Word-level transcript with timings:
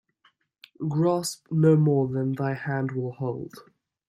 Grasp 0.87 1.45
no 1.51 1.75
more 1.75 2.07
than 2.07 2.33
thy 2.33 2.55
hand 2.55 2.91
will 2.93 3.11
hold. 3.11 3.53